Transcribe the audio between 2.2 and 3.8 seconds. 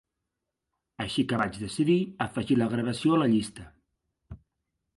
afegir la gravació a la llista.